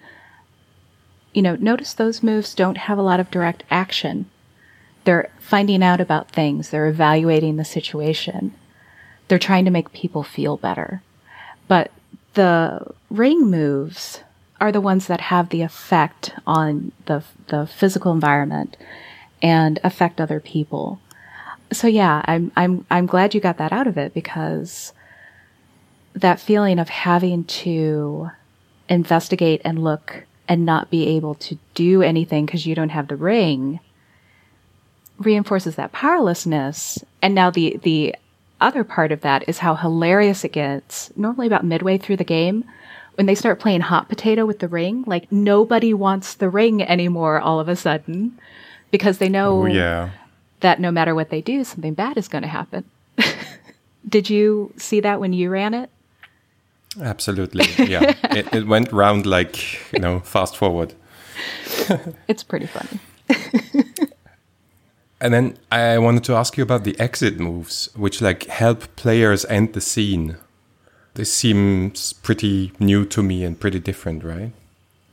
[1.34, 4.30] you know, notice those moves don't have a lot of direct action.
[5.04, 8.54] They're finding out about things, they're evaluating the situation,
[9.28, 11.02] they're trying to make people feel better.
[11.68, 11.92] But
[12.34, 14.22] the ring moves
[14.62, 18.78] are the ones that have the effect on the, the physical environment
[19.42, 21.00] and affect other people.
[21.72, 24.92] So yeah, I'm, I'm, I'm glad you got that out of it because
[26.14, 28.32] that feeling of having to
[28.90, 33.16] investigate and look and not be able to do anything because you don't have the
[33.16, 33.80] ring
[35.20, 37.04] reinforces that powerlessness.
[37.22, 38.16] And now the, the
[38.60, 42.64] other part of that is how hilarious it gets normally about midway through the game
[43.16, 45.04] when they start playing hot potato with the ring.
[45.06, 48.40] Like nobody wants the ring anymore all of a sudden
[48.92, 50.12] because they know oh, yeah.
[50.62, 52.86] that no matter what they do, something bad is going to happen.
[54.10, 55.90] Did you see that when you ran it?
[57.02, 58.14] Absolutely, yeah.
[58.24, 60.94] it, it, went round like you know, fast forward.
[62.28, 63.00] it's pretty funny.
[65.22, 69.46] and then I wanted to ask you about the exit moves, which like help players
[69.46, 70.38] end the scene.
[71.14, 74.52] This seems pretty new to me and pretty different, right?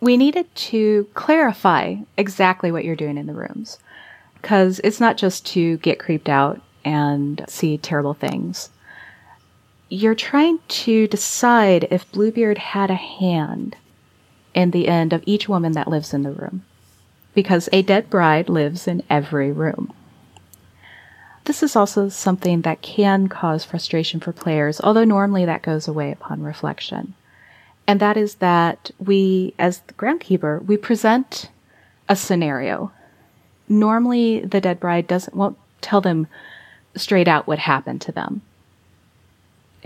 [0.01, 3.79] We needed to clarify exactly what you're doing in the rooms
[4.41, 8.71] because it's not just to get creeped out and see terrible things.
[9.89, 13.77] You're trying to decide if Bluebeard had a hand
[14.53, 16.65] in the end of each woman that lives in the room
[17.35, 19.93] because a dead bride lives in every room.
[21.45, 26.11] This is also something that can cause frustration for players, although normally that goes away
[26.11, 27.15] upon reflection.
[27.87, 31.51] And that is that we, as the groundskeeper, we present
[32.09, 32.91] a scenario.
[33.69, 36.27] Normally, the dead bride doesn't won't tell them
[36.97, 38.43] straight out what happened to them.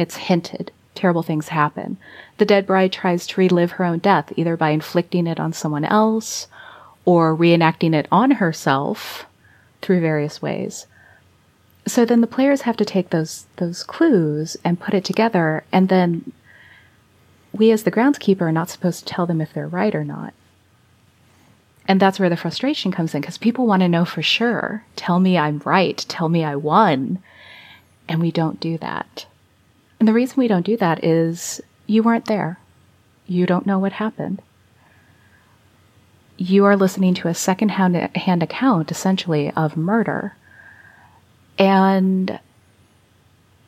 [0.00, 0.72] It's hinted.
[0.94, 1.98] Terrible things happen.
[2.38, 5.84] The dead bride tries to relive her own death, either by inflicting it on someone
[5.84, 6.46] else
[7.04, 9.26] or reenacting it on herself
[9.82, 10.86] through various ways.
[11.86, 15.90] So then the players have to take those those clues and put it together, and
[15.90, 16.32] then
[17.52, 20.32] we as the groundskeeper are not supposed to tell them if they're right or not.
[21.86, 24.82] And that's where the frustration comes in because people want to know for sure.
[24.96, 25.98] Tell me I'm right.
[26.08, 27.18] Tell me I won.
[28.08, 29.26] And we don't do that.
[30.00, 32.58] And the reason we don't do that is you weren't there.
[33.26, 34.42] You don't know what happened
[36.40, 40.34] you are listening to a second-hand account, essentially, of murder.
[41.58, 42.40] And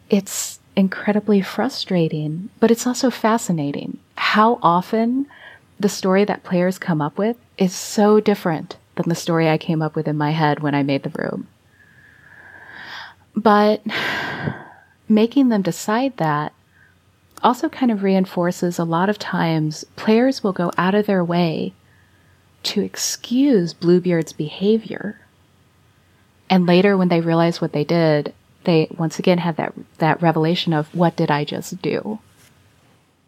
[0.09, 3.99] it's incredibly frustrating, but it's also fascinating.
[4.17, 5.27] How often
[5.79, 9.83] the story that players come up with is so different than the story I came
[9.83, 11.49] up with in my head when I made the room.
[13.37, 13.83] But
[15.09, 16.53] making them decide that
[17.43, 21.73] also kind of reinforces a lot of times players will go out of their way
[22.63, 25.19] to excuse Bluebeard's behavior.
[26.49, 28.33] And later, when they realize what they did,
[28.65, 32.21] they once again have that, that revelation of what did I just do?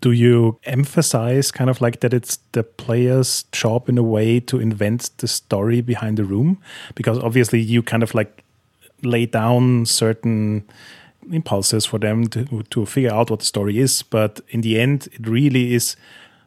[0.00, 4.60] Do you emphasize kind of like that it's the player's job in a way to
[4.60, 6.58] invent the story behind the room?
[6.94, 8.44] Because obviously, you kind of like
[9.02, 10.64] lay down certain
[11.30, 14.02] impulses for them to, to figure out what the story is.
[14.02, 15.96] But in the end, it really is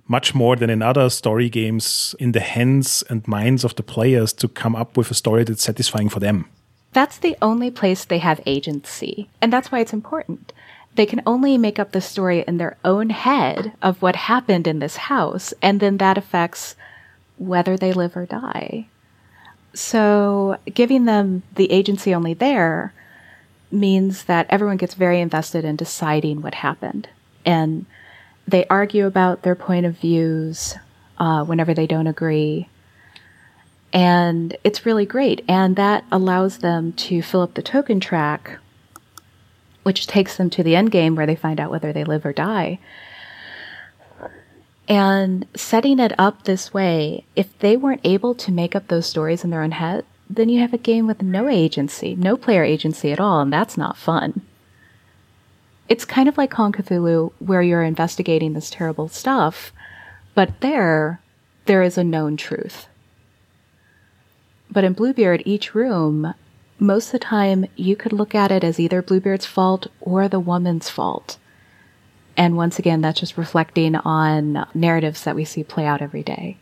[0.08, 4.34] much more than in other story games in the hands and minds of the players
[4.34, 6.46] to come up with a story that's satisfying for them.
[6.94, 9.30] That's the only place they have agency.
[9.42, 10.54] And that's why it's important.
[10.96, 14.80] They can only make up the story in their own head of what happened in
[14.80, 16.76] this house, and then that affects
[17.38, 18.88] whether they live or die.
[19.76, 22.94] So giving them the agency only there
[23.72, 27.10] means that everyone gets very invested in deciding what happened.
[27.46, 27.86] And
[28.48, 30.76] they argue about their point of views
[31.18, 32.70] uh, whenever they don't agree.
[33.94, 35.44] And it's really great.
[35.48, 38.60] And that allows them to fill up the token track,
[39.84, 42.34] which takes them to the end game where they find out whether they live or
[42.34, 42.80] die.
[44.90, 49.44] And setting it up this way, if they weren't able to make up those stories
[49.44, 53.12] in their own head, then you have a game with no agency, no player agency
[53.12, 54.42] at all, and that's not fun
[55.90, 59.72] it's kind of like of Cthulhu, where you're investigating this terrible stuff,
[60.36, 61.22] but there,
[61.66, 62.88] there is a known truth.
[64.70, 66.34] But in Bluebeard, each room,
[66.78, 70.40] most of the time, you could look at it as either Bluebeard's fault or the
[70.40, 71.38] woman's fault.
[72.36, 76.58] And once again, that's just reflecting on narratives that we see play out every day.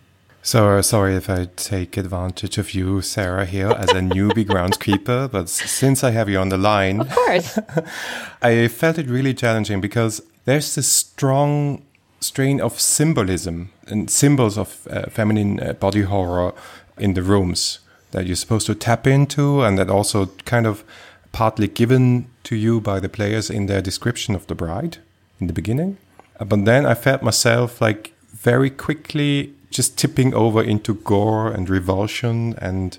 [0.45, 5.49] So sorry if I take advantage of you, Sarah, here as a newbie groundskeeper, but
[5.49, 7.57] since I have you on the line, of course,
[8.43, 11.83] I felt it really challenging because there's this strong
[12.19, 16.53] strain of symbolism and symbols of uh, feminine uh, body horror
[16.95, 17.79] in the rooms
[18.11, 20.83] that you're supposed to tap into, and that also kind of
[21.31, 24.99] partly given to you by the players in their description of the bride
[25.39, 25.97] in the beginning.
[26.37, 32.55] But then I felt myself like very quickly just tipping over into gore and revulsion
[32.59, 32.97] and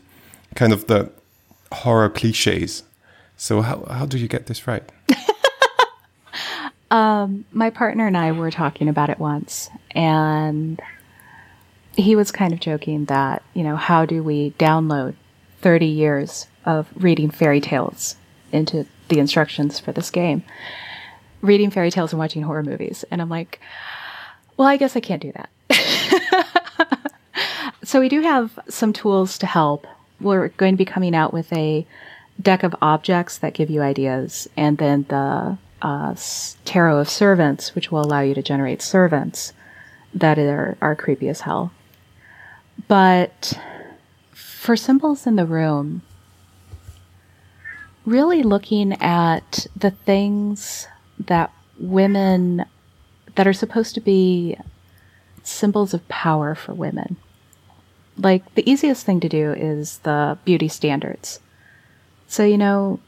[0.54, 1.10] kind of the
[1.72, 2.82] horror cliches.
[3.36, 4.84] So how how do you get this right?
[6.90, 10.80] um, my partner and I were talking about it once, and
[11.96, 15.14] he was kind of joking that you know how do we download
[15.60, 18.16] thirty years of reading fairy tales
[18.52, 20.42] into the instructions for this game,
[21.40, 23.60] reading fairy tales and watching horror movies, and I'm like,
[24.56, 25.50] well, I guess I can't do that.
[27.86, 29.86] so we do have some tools to help.
[30.20, 31.86] We're going to be coming out with a
[32.42, 36.16] deck of objects that give you ideas, and then the uh,
[36.64, 39.52] tarot of servants, which will allow you to generate servants
[40.12, 41.70] that are, are creepy as hell.
[42.88, 43.56] But
[44.32, 46.02] for symbols in the room,
[48.04, 50.88] really looking at the things
[51.20, 52.64] that women
[53.36, 54.56] that are supposed to be
[55.44, 57.16] symbols of power for women.
[58.18, 61.40] Like the easiest thing to do is the beauty standards.
[62.28, 63.00] So, you know,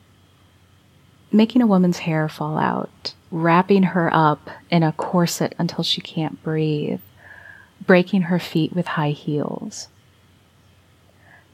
[1.32, 6.42] making a woman's hair fall out, wrapping her up in a corset until she can't
[6.42, 7.00] breathe,
[7.84, 9.88] breaking her feet with high heels.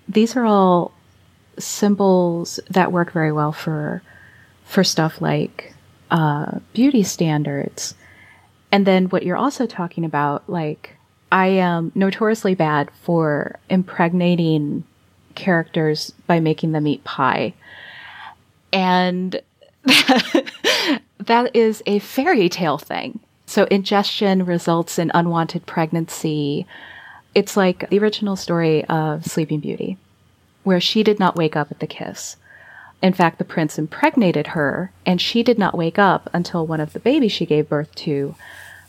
[0.09, 0.93] These are all
[1.59, 4.03] symbols that work very well for
[4.65, 5.75] for stuff like
[6.11, 7.95] uh, beauty standards.
[8.73, 10.94] And then what you're also talking about, like
[11.35, 14.85] I am notoriously bad for impregnating
[15.35, 17.55] characters by making them eat pie.
[18.73, 19.43] And
[21.19, 23.19] that is a fairy tale thing.
[23.47, 26.69] So ingestion results in unwanted pregnancy.
[27.35, 29.99] It's like the original story of Sleeping Beauty,
[30.63, 32.37] where she did not wake up at the kiss.
[33.03, 36.93] In fact, the prince impregnated her, and she did not wake up until one of
[36.93, 38.37] the babies she gave birth to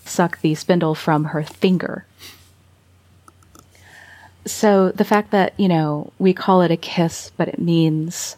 [0.08, 2.06] sucked the spindle from her finger.
[4.46, 8.38] So the fact that, you know, we call it a kiss, but it means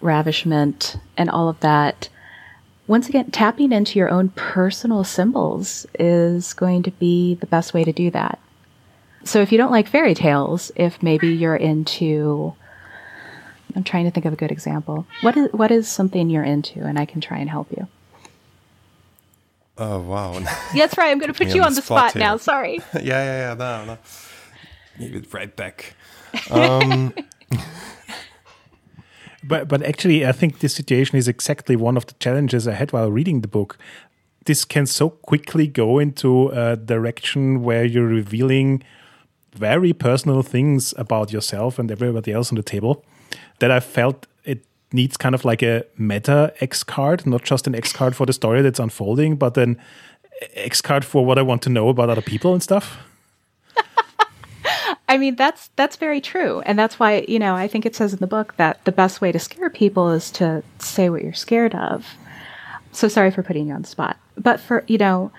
[0.00, 2.08] ravishment and all of that
[2.86, 7.82] once again, tapping into your own personal symbols is going to be the best way
[7.82, 8.38] to do that.
[9.24, 12.54] So if you don't like fairy tales, if maybe you're into
[13.74, 15.06] I'm trying to think of a good example.
[15.22, 17.88] What is what is something you're into and I can try and help you?
[19.78, 20.38] Oh wow.
[20.38, 21.10] yeah, that's right.
[21.10, 22.36] I'm going to put you on, on the spot, spot now.
[22.36, 22.80] Sorry.
[22.94, 23.54] yeah, yeah, yeah.
[23.54, 23.98] No, no.
[24.98, 25.94] Give it right back.
[26.50, 27.14] Um,
[29.44, 32.92] but but actually, I think this situation is exactly one of the challenges I had
[32.92, 33.78] while reading the book.
[34.44, 38.82] This can so quickly go into a direction where you're revealing
[39.54, 43.04] very personal things about yourself and everybody else on the table
[43.60, 47.74] that I felt it needs kind of like a meta X card, not just an
[47.74, 49.80] X card for the story that's unfolding, but an
[50.54, 52.98] X card for what I want to know about other people and stuff.
[55.08, 58.12] I mean, that's that's very true, and that's why you know I think it says
[58.12, 61.32] in the book that the best way to scare people is to say what you're
[61.34, 62.06] scared of.
[62.92, 65.30] So sorry for putting you on the spot, but for you know,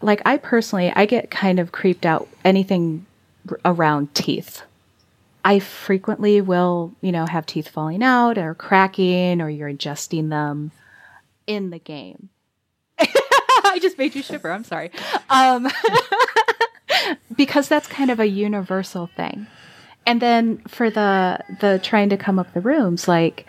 [0.00, 3.06] like I personally, I get kind of creeped out anything
[3.64, 4.62] around teeth.
[5.44, 10.70] I frequently will, you know, have teeth falling out or cracking, or you're adjusting them
[11.46, 12.28] in the game.
[12.98, 14.52] I just made you shiver.
[14.52, 14.92] I'm sorry.
[15.28, 15.68] Um,
[17.36, 19.46] because that's kind of a universal thing.
[20.06, 23.46] And then for the the trying to come up the rooms, like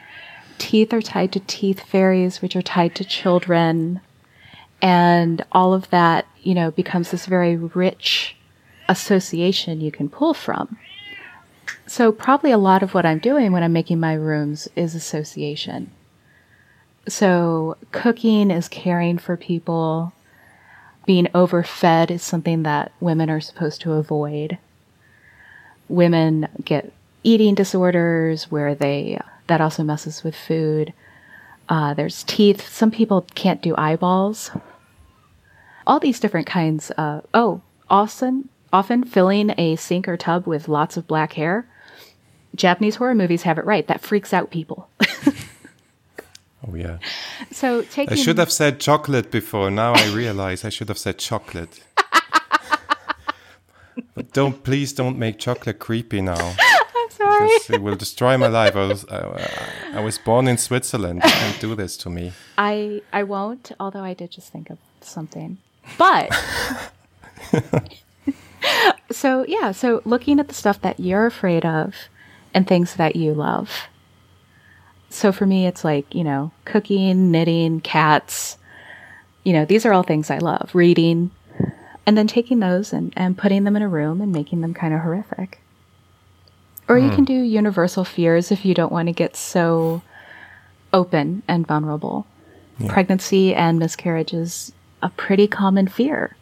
[0.58, 4.02] teeth are tied to teeth fairies, which are tied to children,
[4.82, 8.36] and all of that, you know, becomes this very rich
[8.88, 10.78] association you can pull from.
[11.88, 15.92] So probably a lot of what I'm doing when I'm making my rooms is association.
[17.08, 20.14] So cooking is caring for people
[21.06, 24.58] being overfed is something that women are supposed to avoid.
[25.90, 26.92] Women get
[27.24, 30.94] eating disorders where they, that also messes with food.
[31.70, 32.68] Uh, there's teeth.
[32.70, 34.52] Some people can't do eyeballs.
[35.86, 40.98] All these different kinds of, oh, often, often filling a sink or tub with lots
[40.98, 41.68] of black hair.
[42.56, 43.88] Japanese horror movies have it right.
[43.88, 44.90] That freaks out people.
[46.68, 47.00] Oh yeah.
[47.52, 48.14] So taking.
[48.14, 49.70] I should have said chocolate before.
[49.70, 51.82] Now I realize I should have said chocolate.
[54.16, 56.56] but don't please don't make chocolate creepy now.
[56.96, 57.50] I'm sorry.
[57.70, 58.76] it will destroy my life.
[58.76, 59.50] I was I,
[59.96, 61.22] I was born in Switzerland.
[61.24, 62.34] You can't do this to me.
[62.58, 63.72] I I won't.
[63.80, 65.58] Although I did just think of something,
[65.98, 66.32] but.
[69.12, 71.96] so yeah, so looking at the stuff that you're afraid of
[72.54, 73.88] and things that you love
[75.14, 78.58] so for me, it's like, you know, cooking, knitting, cats.
[79.44, 80.72] You know, these are all things I love.
[80.74, 81.32] Reading.
[82.06, 84.94] And then taking those and, and putting them in a room and making them kind
[84.94, 85.62] of horrific.
[86.90, 87.04] Or mm.
[87.04, 87.16] you hmm.
[87.16, 90.02] can do universal fears if you don't want to get so
[90.92, 92.26] open and vulnerable.
[92.80, 92.92] Yeah.
[92.92, 96.36] Pregnancy and miscarriage is a pretty common fear,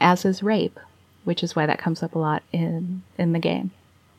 [0.00, 0.78] as is rape,
[1.24, 3.70] which is why that comes up a lot in, in the game.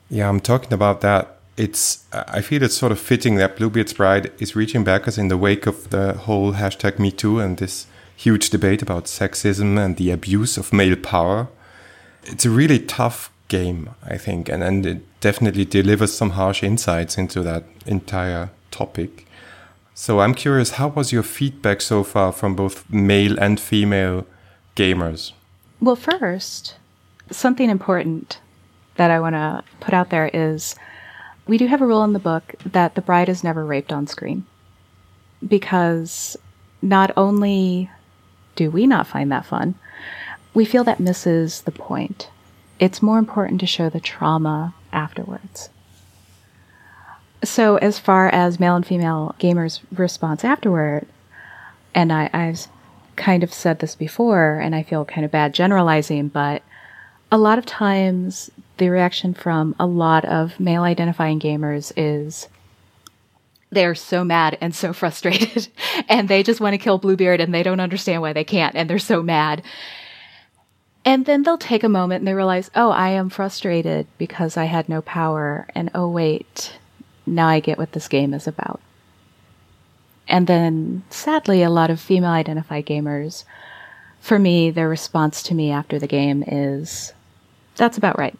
[0.10, 4.32] Yeah, I'm talking about that it's I feel it's sort of fitting that Bluebeard's Bride
[4.40, 7.88] is reaching back us in the wake of the whole hashtag Me Too and this
[8.16, 11.48] huge debate about sexism and the abuse of male power.
[12.24, 17.18] It's a really tough game, I think, and, and it definitely delivers some harsh insights
[17.18, 19.26] into that entire topic.
[19.94, 24.26] So I'm curious, how was your feedback so far from both male and female
[24.76, 25.32] gamers?
[25.80, 26.76] Well, first,
[27.32, 28.40] something important
[28.96, 30.76] that I want to put out there is
[31.48, 34.08] we do have a rule in the book that the bride is never raped on
[34.08, 34.46] screen.
[35.46, 36.38] Because
[36.82, 37.90] not only
[38.56, 39.76] do we not find that fun,
[40.54, 42.30] we feel that misses the point.
[42.80, 45.70] It's more important to show the trauma afterwards.
[47.44, 51.06] So, as far as male and female gamers' response afterward,
[51.94, 52.68] and I, I've
[53.16, 56.64] kind of said this before, and I feel kind of bad generalizing, but
[57.32, 62.48] a lot of times the reaction from a lot of male identifying gamers is
[63.72, 65.68] they are so mad and so frustrated
[66.08, 68.90] and they just want to kill Bluebeard and they don't understand why they can't and
[68.90, 69.62] they're so mad.
[71.06, 74.66] And then they'll take a moment and they realize, oh, I am frustrated because I
[74.66, 75.66] had no power.
[75.74, 76.78] And oh, wait,
[77.26, 78.82] now I get what this game is about.
[80.28, 83.46] And then, sadly, a lot of female identified gamers,
[84.20, 87.14] for me, their response to me after the game is,
[87.78, 88.38] that's about right.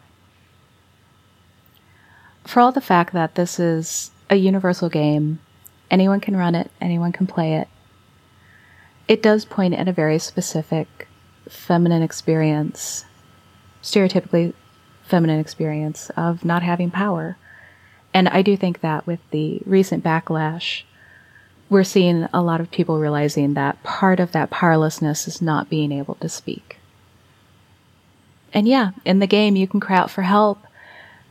[2.48, 5.38] For all the fact that this is a universal game,
[5.90, 7.68] anyone can run it, anyone can play it,
[9.06, 11.08] it does point at a very specific
[11.46, 13.04] feminine experience,
[13.82, 14.54] stereotypically
[15.02, 17.36] feminine experience of not having power.
[18.14, 20.84] And I do think that with the recent backlash,
[21.68, 25.92] we're seeing a lot of people realizing that part of that powerlessness is not being
[25.92, 26.78] able to speak.
[28.54, 30.60] And yeah, in the game, you can cry out for help,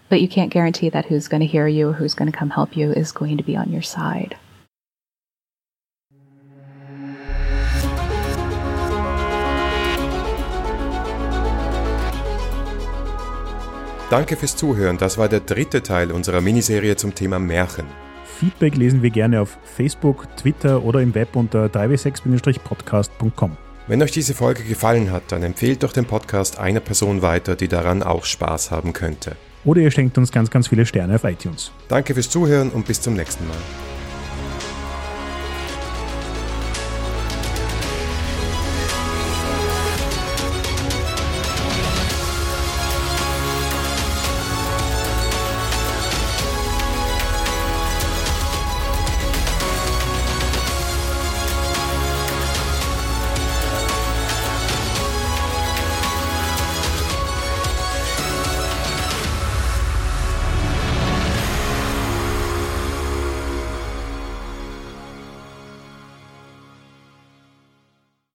[0.09, 2.75] but you can't guarantee that who's going to hear you who's going to come help
[2.75, 4.35] you is going to be on your side.
[14.09, 14.97] Danke fürs Zuhören.
[14.97, 17.85] Das war der dritte Teil unserer Miniserie zum Thema Märchen.
[18.23, 23.57] Feedback lesen wir gerne auf Facebook, Twitter oder im Web unter 3w6-podcast.com.
[23.87, 27.67] Wenn euch diese Folge gefallen hat, dann empfehlt doch den Podcast einer Person weiter, die
[27.67, 29.35] daran auch Spaß haben könnte.
[29.68, 31.72] Oder ihr schenkt uns ganz, ganz viele Sterne auf iTunes.
[31.89, 33.57] Danke fürs Zuhören und bis zum nächsten Mal.